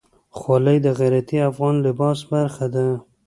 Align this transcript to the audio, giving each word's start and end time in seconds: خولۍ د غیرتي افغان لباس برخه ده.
خولۍ 0.37 0.77
د 0.85 0.87
غیرتي 0.99 1.37
افغان 1.49 1.75
لباس 1.85 2.19
برخه 2.31 2.65
ده. 2.75 2.87